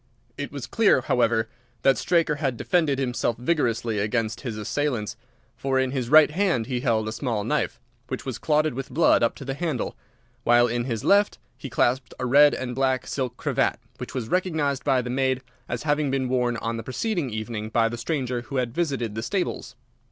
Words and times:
It 0.35 0.51
was 0.51 0.65
clear, 0.65 1.01
however, 1.01 1.47
that 1.83 1.95
Straker 1.95 2.37
had 2.37 2.57
defended 2.57 2.97
himself 2.97 3.37
vigorously 3.37 3.99
against 3.99 4.41
his 4.41 4.57
assailants, 4.57 5.15
for 5.55 5.77
in 5.79 5.91
his 5.91 6.09
right 6.09 6.31
hand 6.31 6.65
he 6.65 6.79
held 6.79 7.07
a 7.07 7.11
small 7.11 7.43
knife, 7.43 7.79
which 8.07 8.25
was 8.25 8.39
clotted 8.39 8.73
with 8.73 8.89
blood 8.89 9.21
up 9.21 9.35
to 9.35 9.45
the 9.45 9.53
handle, 9.53 9.95
while 10.43 10.65
in 10.67 10.85
his 10.85 11.03
left 11.03 11.37
he 11.55 11.69
clasped 11.69 12.15
a 12.17 12.25
red 12.25 12.55
and 12.55 12.73
black 12.73 13.05
silk 13.05 13.37
cravat, 13.37 13.79
which 13.99 14.15
was 14.15 14.27
recognised 14.27 14.83
by 14.83 15.03
the 15.03 15.11
maid 15.11 15.43
as 15.69 15.83
having 15.83 16.09
been 16.09 16.27
worn 16.27 16.57
on 16.57 16.77
the 16.77 16.83
preceding 16.83 17.29
evening 17.29 17.69
by 17.69 17.87
the 17.87 17.95
stranger 17.95 18.41
who 18.41 18.55
had 18.55 18.73
visited 18.73 19.13
the 19.13 19.21
stables. 19.21 19.75